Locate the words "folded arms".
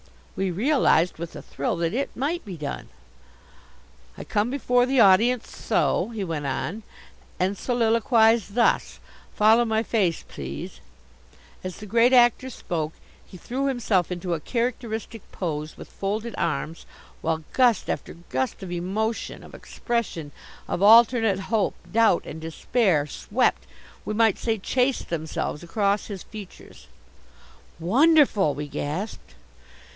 15.91-16.87